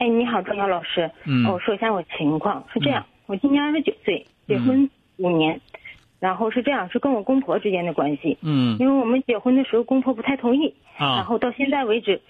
[0.00, 1.10] 哎，你好，张瑶老师。
[1.24, 5.60] 嗯我说一下我情况，是这样，我今年二十九岁，结婚五年，
[6.18, 8.38] 然后是这样，是跟我公婆之间的关系。
[8.40, 12.22] 嗯因为我们结婚的时候，公婆不太同意，然啊后到现在为止，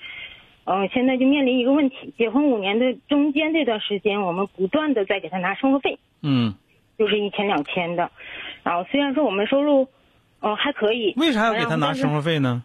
[0.65, 6.55] 嗯、现在就面临一个问题，结婚五年的中间这段时间，我们不断的在给他拿生活费，嗯，
[6.99, 8.11] 就是一千两千的，
[8.65, 9.87] 然后虽然说我们收入，
[10.41, 12.13] 嗯、还可以，为啥要给他拿生？
[12.13, 12.65] 活费呢？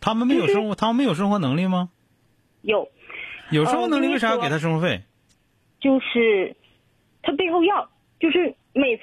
[0.00, 1.90] 他们没有生活，他们没有生活能力吗？
[2.62, 2.88] 有，
[3.52, 5.02] 有生活能力，为为啥要给他生活费？
[5.80, 6.56] 就是
[7.22, 9.02] 他背后要，就是每次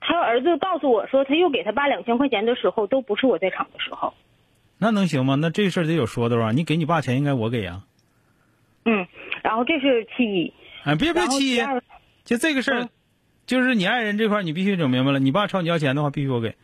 [0.00, 4.14] 他儿子告诉我说他又给他爸两千块钱的时候，都不是我在场的时候。
[4.78, 5.34] 那能行吗？
[5.34, 6.52] 那这事儿得有说的吧？
[6.52, 7.82] 你给你爸钱，应该我给呀。
[8.84, 9.06] 嗯，
[9.42, 10.54] 然后这是其一，
[10.84, 11.82] 哎，别别然后气第，二，
[12.24, 12.88] 就这个事儿嗯，
[13.44, 15.18] 就是你爱人这块儿，你必须整明白了。
[15.18, 16.54] 你爸朝你要钱的话，必须我给。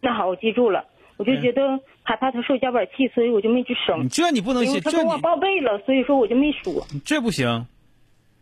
[0.00, 0.84] 那好，我记住了。
[1.16, 4.08] 我就觉得害怕他受夹板气，所以我就没吱声你。
[4.08, 6.86] 这你不能信，因为他跟我报备了，所以说我就没说。
[7.04, 7.66] 这不行。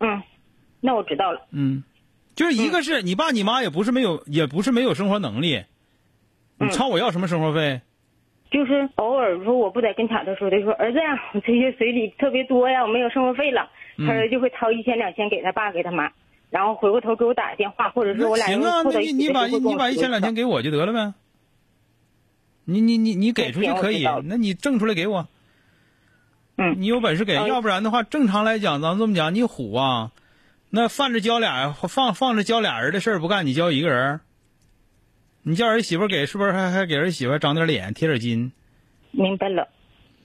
[0.00, 0.22] 嗯，
[0.80, 1.46] 那我知道了。
[1.52, 1.84] 嗯，
[2.34, 5.62] 就是一个是你爸你妈也不是没有，也不是没有生活能力。
[6.58, 7.80] 你嗯朝我要什么生活费？
[8.50, 16.10] 就是偶尔说我不在跟前的时候，他说儿子呀，我这些随礼特别多呀，我没有生活费了，嗯他儿子就会掏一千两千给他爸给他妈，
[16.50, 21.14] 然后回过头给我打个电话，或者是我俩行啊，你你把你把一千两千给我就得了呗。
[22.64, 25.28] 你你你你给出去可以那你挣出来给我。
[26.56, 30.12] 嗯你有本事给，嗯要不然的话，正常来讲，咱这么讲，你虎啊，
[30.68, 34.20] 那放着教俩放放着教俩人的事儿不干，你教一个人，
[35.42, 38.52] 你叫儿媳妇给，是不是还还给儿媳妇长点脸，贴点金，
[39.10, 39.68] 明白了。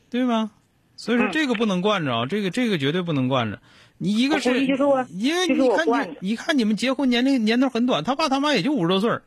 [0.09, 0.51] 对吗？
[0.95, 3.59] 所以说嗯这个不能惯着啊，这个这个绝对不能惯着。
[3.97, 4.65] 你一个是，
[5.09, 9.23] 因为你看你，你看你们结婚年龄年头很短，他爸他妈也就五十多岁儿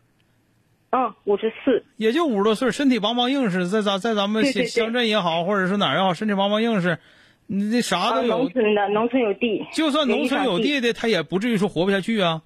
[0.90, 1.84] 嗯，五十四。
[1.96, 6.98] 也就五十多岁身体梆梆硬实，在咱在咱们乡乡镇也好，或者是哪儿也好，身体梆梆硬实，
[7.46, 8.48] 你这啥啊，都有农。
[8.50, 9.64] 村的，农村有地。
[9.72, 12.42] 就算农村有地的，他也不至于说活不下去啊。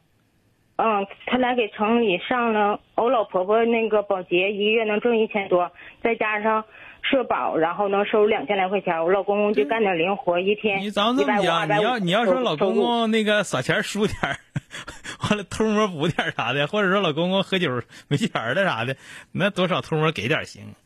[0.77, 5.71] 嗯，他来给城里上了我老婆婆那个保洁，一个月能挣一千多，
[6.03, 6.65] 再加上
[7.00, 9.04] 社保，然后能收入两千来块钱。
[9.04, 14.37] 我老公公就干点零活，一天你咱这么讲，你要你要说老公公那个撒钱输点儿，
[15.34, 18.97] 完了偷摸补点啥的，或者说老公公喝酒没钱儿了啥的，
[19.33, 20.77] 那多少偷摸给点行。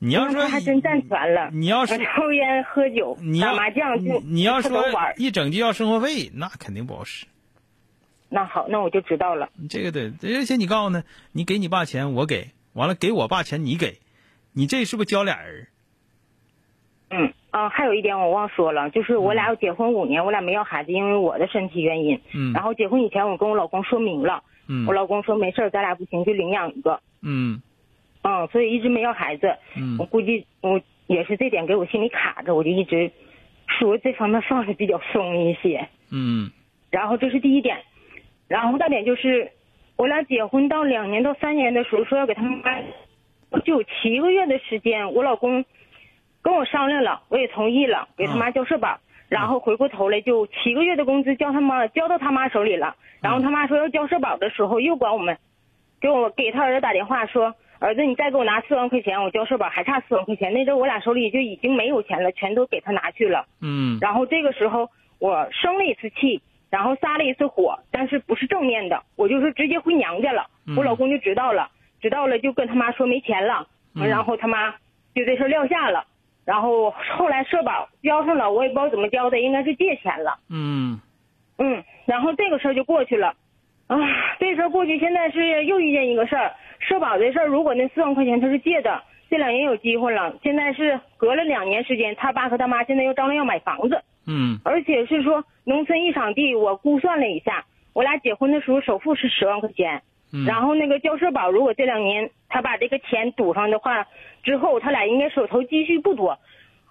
[0.00, 1.50] 你要说他还真占全了。
[1.52, 7.26] 你要是抽烟喝酒你要打麻将你就你要说玩一整就要生活费，那肯定不好使。
[8.28, 9.48] 那好，那我就知道了。
[9.70, 14.00] 这个对，而且你告诉他，你给你爸钱我给，完了给我爸钱你给，
[14.52, 15.68] 你这是不是教俩人？
[17.12, 22.18] 嗯啊，还有一点我忘说了，就是我俩要结婚五年，我俩没要孩子，因为我的身体原因。
[22.34, 27.00] 嗯然后结婚以前我跟我老公说明了，嗯我老公说没事儿，咱俩不行就领养一个。
[27.22, 27.60] 嗯
[28.22, 29.54] 嗯，所以一直没要孩子。
[29.76, 33.10] 嗯我估计我也是这点给我心里卡着，我就一直
[33.66, 35.88] 说这方面放的比较松一些。
[36.10, 36.50] 嗯
[36.90, 37.76] 然后这是第一点，
[38.48, 39.50] 然后第二点就是
[39.96, 45.64] 我俩结婚到两年到三年的时候说要给他们妈，就有七个月的时间，我老公
[46.42, 48.98] 跟我商量了，我也同意了，给他妈交社保。
[49.28, 55.38] 然后回过头来就七个月的工资交他妈交到他妈手里了，然后他妈说要交社保的时候又管我们，
[56.02, 63.46] 给我给他儿子打电话说，儿子你再给我拿四万块钱，我交社保还差四万块钱，那阵我俩手里就已经没有钱了，全都给他拿去了。
[63.62, 70.46] 嗯然后这个时候我生了一次气，然后撒了一次火，但是不是正面的，我就是直接回娘家了。
[70.66, 71.70] 嗯我老公就知道了，
[72.02, 74.72] 知道了就跟他妈说没钱了，嗯然后他妈
[75.14, 76.04] 就这事撂下了。
[76.44, 80.38] 然后后来社保交上了，我也不知道怎么交的，应该是借钱了。
[80.50, 81.00] 嗯
[81.58, 83.34] 嗯，然后这个事儿就过去了。
[83.86, 83.96] 啊，
[84.40, 94.02] 这事儿过去，现在是又遇见一个事儿，社保这事儿，如果那四万块钱他是借的，这两年有机会了，现在是隔了两年时间，他爸和他妈现在又张罗要买房子。
[94.26, 100.02] 嗯而且是说农村一场地，我估算了一下，我俩结婚的时候首付是十万块钱，
[100.32, 104.06] 嗯，然后那个交社保，如果这两年他把这个钱堵上的话，
[104.42, 106.38] 之后他俩应该手头积蓄不多，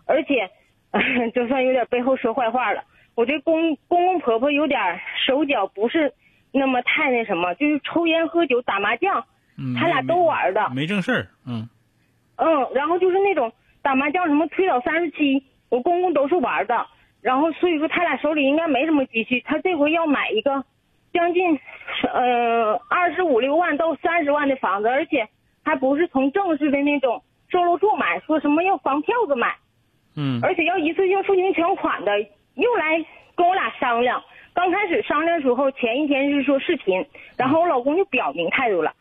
[0.06, 0.50] 而且，
[1.34, 2.84] 就算有点背后说坏话了，
[3.16, 4.80] 我这公公公婆婆有点
[5.26, 6.14] 手脚不是
[6.52, 9.26] 那么太那什么，就是抽烟喝酒打麻将，
[9.58, 11.68] 嗯他俩都玩的，没正事儿，嗯。
[12.38, 13.54] 嗯，然后就是那种
[13.84, 16.88] 打麻将什么推倒三十七，我公公都是玩的。
[17.22, 20.64] 然后所以说他俩手里应该没什么积蓄，他这回要买一个
[21.14, 21.60] 将近
[22.14, 25.28] 呃二十五六万到三十万的房子，而且
[25.64, 29.56] 还不是从正式的那种售楼处买，说什么要房票子买，
[30.16, 32.20] 嗯而且要一次性付清全款的，
[32.56, 33.06] 又来
[33.36, 34.24] 跟我俩商量。
[34.54, 37.06] 刚开始商量的时候，前一天是说视频，
[37.38, 38.94] 然后我老公就表明态度了，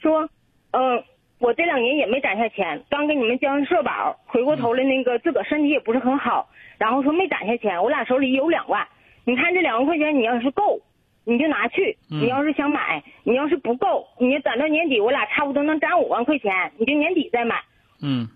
[0.00, 0.28] 说，
[0.70, 1.04] 嗯、
[1.38, 8.88] 我这两年也没攒下钱，刚给你们交完社保，回过头来那个自个儿身体也不是很好，然后说没攒下钱，我俩手里有两万，
[9.26, 10.80] 你看这两万块钱，你要是够，
[11.24, 17.62] 你就拿去；嗯你要是想买，你要是不够，你攒到年底，我俩差不多能攒五万块钱，你就年底再买。
[18.02, 18.28] 嗯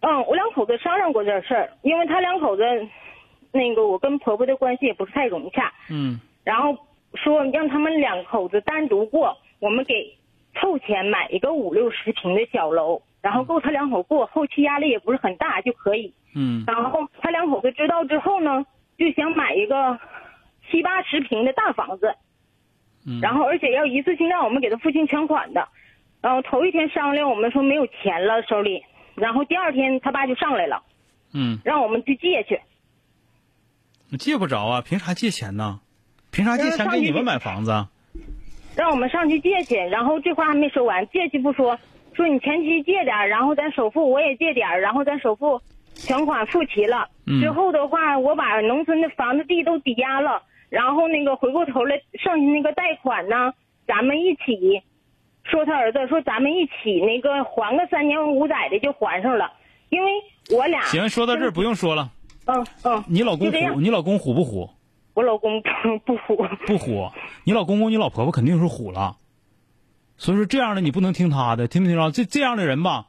[0.00, 2.64] 嗯，我两口子商量过这事儿，因为他两口子，
[3.52, 6.76] 那个我跟婆婆的关系也不是太融洽，嗯然后
[7.14, 10.12] 说让他们两口子单独过，我们给
[10.54, 16.12] 凑钱买一个五六十平的小楼，然后够他两口过，后期压力也不是很大就可以。
[16.34, 18.64] 嗯然后他两口子知道之后呢，
[18.98, 19.98] 就想买一个
[20.72, 22.16] 七八十平的大房子，
[23.06, 25.68] 嗯，然后而且要一次性让我们给他付清全款的。
[26.20, 28.82] 然后头一天商量，我们说没有钱了手里，
[29.14, 30.82] 然后第二天他爸就上来了，
[31.34, 32.60] 嗯，让我们去借去。
[34.18, 35.80] 借不着啊，凭啥借钱呢？
[36.30, 37.88] 凭啥借钱给你们买房子啊？
[38.74, 41.78] 让我们上去借去，然后这话还没说完，借去不说，
[42.14, 45.60] 说你前期借点儿，然后咱首付我也借点儿，然后咱首付
[45.94, 50.42] 全款付齐了，嗯之后的话我把农村的房子地都抵押了，
[50.72, 53.52] 然后那个回过头来剩下那个贷款呢，
[53.86, 54.82] 咱们一起，
[55.44, 59.52] 说他儿子说咱们一起那个还个三年五载的就还上了，
[59.90, 60.10] 因为
[60.50, 62.10] 我俩行，说到这儿不用说了。
[62.46, 64.70] 嗯嗯，你老公虎，你老公虎不虎？
[65.12, 67.10] 我老公不不服，不虎。
[67.44, 69.18] 你老公公、你老婆婆肯定是虎了。
[70.16, 72.10] 所以说这样的你不能听他的，听没听着？
[72.12, 73.08] 这这样的人吧，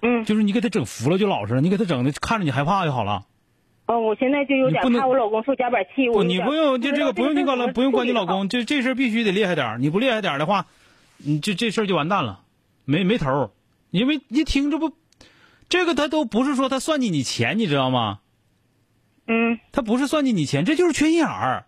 [0.00, 3.26] 嗯就是你给他整服了就老实了，你给他整的看着你害怕就好了。
[3.86, 10.66] 哦，我现在就有点不怕我老公受夹板气，我不，你不用就这个不用你管了，不用管你老公，这这事儿必须得厉害点儿你不厉害点儿的话，
[11.18, 12.40] 你这这事儿就完蛋了，
[12.84, 13.50] 没没头儿。
[13.90, 14.92] 因为一听这不，
[15.68, 18.20] 这个他都不是说他算计你钱，你知道吗？
[19.26, 21.66] 嗯他不是算计你钱，这就是缺心眼儿。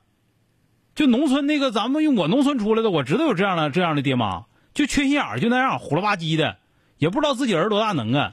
[0.95, 6.57] 就农村那个，咱们用我农村出来的，我知道有这样的这样的爹妈，就缺心眼儿，就那样虎了吧唧的，
[6.97, 8.33] 也不知道自己儿子多大能耐，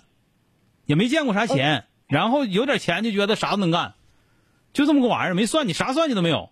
[0.85, 3.93] 也没见过啥钱，然后有点钱就觉得啥都能干，
[4.73, 6.49] 就这么个玩意儿，没算计，啥算计都没有，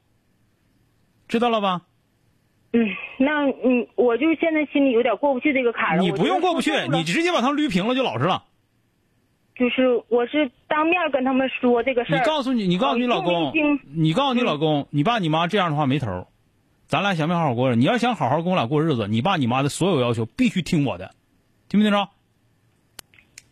[1.27, 1.81] 知道了吧？
[2.74, 2.88] 嗯，
[3.19, 6.00] 那嗯，我就现在心里有点过不去这个坎。
[6.00, 8.45] 你不用过不去你直接把他捋平了就老实了。
[9.56, 12.19] 就是我是当面跟他们说这个事你。
[12.25, 13.51] 告诉你，你告诉你老公，
[13.94, 16.27] 你告诉你老公，你爸你妈这样的话没头，
[16.88, 17.80] 咱俩想没好好过日子。
[17.80, 21.13] 你要想好好跟我俩过日子，你爸你妈的所有要求必须听我的，
[21.68, 22.07] 听没听着？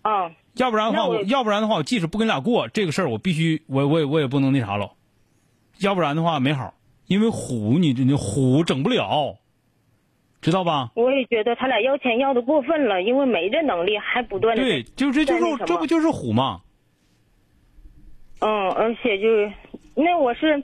[0.04, 4.92] 嗯要不然的话，要不然的话，我即使不跟你俩过这个事儿，我必须我我也我也不能那啥了，
[5.80, 6.74] 要不然的话没好，
[7.08, 9.38] 因为虎你你虎整不了，
[10.42, 10.92] 知道吧？
[10.96, 16.62] 我也觉得他俩要钱要的过分了，因为没这能力，还不断的对，就这就是这不就是虎吗？
[18.40, 19.52] 嗯，而且就是
[19.96, 20.64] 那我是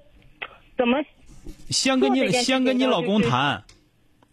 [0.78, 0.98] 怎么
[1.70, 3.64] 先跟你先跟你老公谈，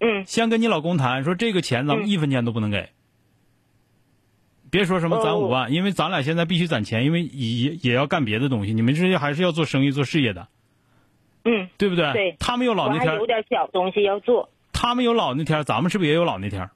[0.00, 2.88] 嗯先跟你老公谈，说这个钱咱们嗯一分钱都不能给。
[4.72, 8.72] 别说什么攒哦五万，因为咱俩现在必须攒钱，因为也也要干别的东西。
[8.72, 10.48] 你们这些还是要做生意、做事业的，
[11.44, 12.10] 嗯，对不对？
[12.14, 14.48] 对他们有老那天有，点小东西要做。
[14.72, 16.70] 他们有老那天，咱们是不是也有老那天？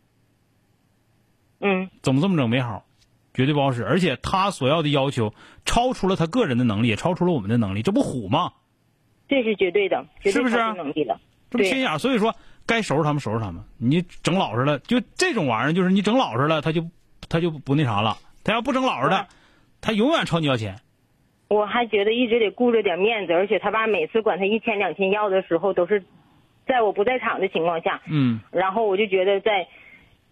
[1.59, 2.85] 嗯怎么这么整没好？
[3.33, 3.83] 绝对不好使。
[3.83, 5.33] 而且他所要的要求
[5.65, 8.53] 超出了他个人的能力，也超出了我们的能力，这不虎吗？
[9.27, 11.19] 这是绝对的，绝对是不是能力了。
[11.49, 11.99] 对这不心眼。
[11.99, 13.65] 所以说，该收拾他们收拾他们。
[13.79, 16.87] 你整老实了，就这种玩意儿，就是你整老实了，他就
[17.29, 18.17] 他就不那啥了。
[18.45, 19.27] 他要不整老实的，
[19.81, 20.77] 他永远朝你要钱。
[21.49, 26.03] 我还觉得一直得顾着点面子，而且他爸每次管他一千两千要的时候，都是
[26.67, 28.01] 在我不在场的情况下。
[28.11, 29.69] 嗯，然后我就觉得在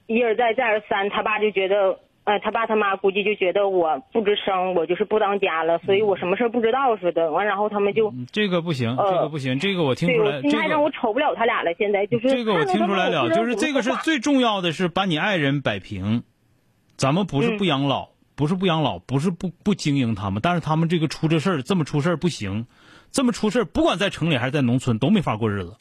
[0.07, 7.31] 一而再再而三，他爸就觉得，呃，他爸他妈估计就觉得我不吱声，我就是不当家了，所以我什么事儿不知道似的。
[7.31, 11.73] 完，然后他们就，嗯这个不行，呃这个不行，这个我听出来，这我心态让我瞅不了他俩了。
[11.75, 16.25] 现在就是这个我听出来了，就是这个是最重要的是把你爱人摆平。
[16.97, 22.67] 咱们不是嗯不养老，不是不养老，不是不不经营他们，但是他们这个出这事儿，这么出事儿不行，
[23.11, 25.77] 这么出事儿，不管在城里还是在农村都没法过日子。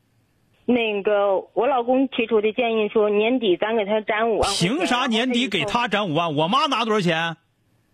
[0.66, 4.50] 那个我老公提出的建议说，年底咱给他攒五万。
[4.54, 6.36] 凭啥年底给他攒五万？
[6.36, 7.36] 我妈拿多少钱？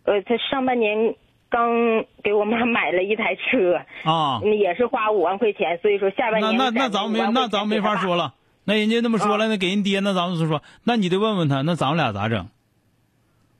[0.04, 1.16] 呃，他上半年
[1.50, 4.40] 刚给我妈买了一台车，啊？
[4.44, 8.36] 嗯也是花五万块钱，所以说下半年那那那咱们没那咱们没法说了。
[8.66, 12.50] 那人家那么说了，啊那给人爹，那咱们就说，那你得问问他，那咱们俩咋整？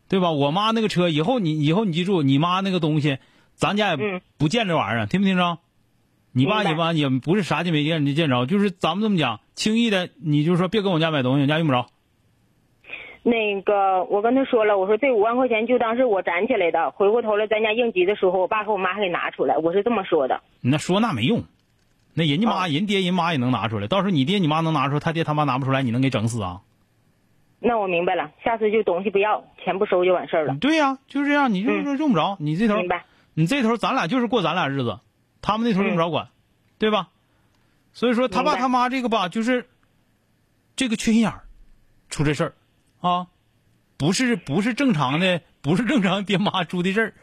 [0.10, 0.32] 对吧？
[0.32, 3.20] 我妈那个车，以后你以后你记住，你妈那个东西，
[3.54, 5.60] 咱家也嗯不见这玩意儿，听没听着？
[6.32, 11.88] 你爸你妈也不是啥也没见你见着，就是咱们这么讲，轻易的你就说别跟我家买东西，我家用不着。
[13.22, 20.42] 那个，我跟他说了，我说这五万块钱就当是我攒起来的，回过头来咱家应急的时候，我爸和我妈还给拿出来，我是这么说的。
[20.62, 21.44] 那说那没用，
[22.14, 26.62] 那人家妈、啊人爹人妈也能拿出来，到时候你爹你妈能拿出来，他爹他妈拿不出来，你能给整死啊？
[27.60, 30.56] 那我明白了，下次就东西不要，钱不收就完事儿了。
[30.62, 33.06] 对呀、就是这样，你就是说用不着，你这头明白？
[33.34, 35.00] 你这头咱俩就是过咱俩日子，
[35.42, 36.30] 他们那头用不着管，
[36.78, 37.10] 对吧？
[37.92, 39.68] 所以说他爸他妈这个吧，就是
[40.76, 41.44] 这个缺心眼儿，
[42.10, 42.54] 出这事儿
[43.02, 43.28] 啊，
[43.98, 47.14] 不是不是正常的，不是正常爹妈出的事儿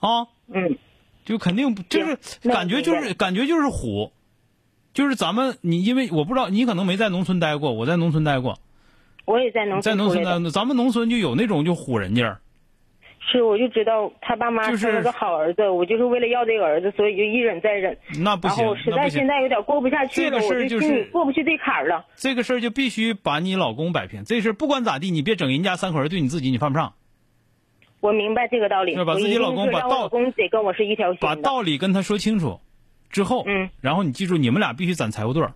[0.00, 0.78] 啊，嗯，
[1.24, 2.16] 就肯定就是
[2.48, 4.12] 感觉就是感觉就是虎，
[4.94, 8.58] 就是咱们你因为我不知道你可能没在农村待过，我在农村待过，
[9.28, 10.04] 我也在农在村在。
[10.04, 12.40] 农村呢，咱们农村就有那种就唬人家。
[13.30, 17.94] 是，我就知道他爸妈就是生了个好儿子，我就是为了要这个儿子，所以就一忍再忍。
[18.22, 19.28] 那不行然后，实那不行在现。
[19.28, 22.06] 在有点过不下去了，这个事儿我就心里过不去这坎儿了。
[22.16, 24.24] 这个事儿就必须把你老公摆平。
[24.24, 26.94] 这事儿不管咋地，你别整人家三口人对你自己，你犯不上。
[28.00, 31.34] 我明白这个道理，是把自己老公把道得跟我是一条心把。
[31.34, 32.60] 道理跟他说清楚，
[33.10, 35.52] 之后，嗯，然后你记住，你们俩必须攒财务对儿。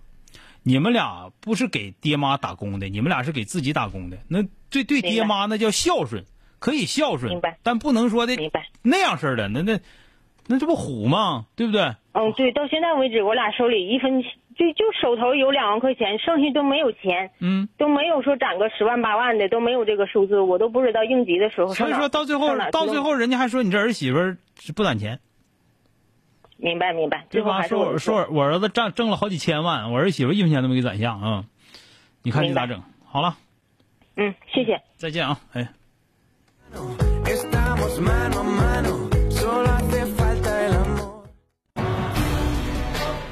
[0.63, 4.17] 你们俩不是给爹妈打工的，你们俩是给自己打工的。
[4.29, 6.23] 那对对爹妈那叫孝顺，
[6.59, 8.33] 可以孝顺明白，但不能说的。
[8.81, 9.79] 那样式儿的，那那
[10.47, 11.45] 那这不虎吗？
[11.55, 11.81] 对不对？
[12.13, 25.19] 嗯，对，到现在为止，我俩手里一分就就手头有两万块钱，剩下都没有钱，嗯，都没有说攒个十万八万的，都没有这个数字，我都不知道应急的时候所以说到最后到最后，人家还说你这儿媳妇儿是不攒钱。
[26.63, 27.43] 明白明白，对吧？
[27.43, 31.43] 最后还是说我我说我我儿子挣挣了好几千万，我儿媳妇一分钱都没给攒下啊、
[32.21, 32.81] 你看你咋整？
[33.05, 33.35] 好了，
[34.15, 34.81] 嗯，谢谢。
[34.95, 35.39] 再见啊！
[35.51, 35.67] 哎。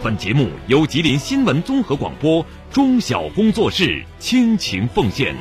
[0.04, 5.36] 本节目由吉林新闻综合广播中小工作室倾情奉献。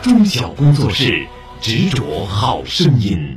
[0.00, 1.26] 中小工作室
[1.60, 3.34] 执着好声音。